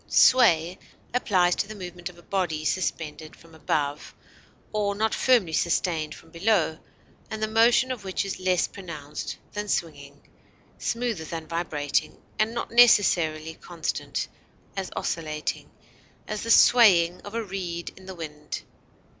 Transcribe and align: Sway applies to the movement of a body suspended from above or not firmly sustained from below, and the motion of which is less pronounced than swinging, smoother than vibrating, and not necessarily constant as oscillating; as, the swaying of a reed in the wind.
Sway 0.07 0.79
applies 1.13 1.55
to 1.57 1.67
the 1.67 1.75
movement 1.75 2.09
of 2.09 2.17
a 2.17 2.23
body 2.23 2.65
suspended 2.65 3.35
from 3.35 3.53
above 3.53 4.15
or 4.73 4.95
not 4.95 5.13
firmly 5.13 5.53
sustained 5.53 6.15
from 6.15 6.31
below, 6.31 6.79
and 7.29 7.43
the 7.43 7.47
motion 7.47 7.91
of 7.91 8.03
which 8.03 8.25
is 8.25 8.39
less 8.39 8.67
pronounced 8.67 9.37
than 9.53 9.67
swinging, 9.67 10.19
smoother 10.79 11.25
than 11.25 11.45
vibrating, 11.45 12.17
and 12.39 12.51
not 12.51 12.71
necessarily 12.71 13.53
constant 13.53 14.27
as 14.75 14.89
oscillating; 14.95 15.69
as, 16.27 16.41
the 16.41 16.49
swaying 16.49 17.21
of 17.21 17.35
a 17.35 17.43
reed 17.43 17.93
in 17.95 18.07
the 18.07 18.15
wind. 18.15 18.63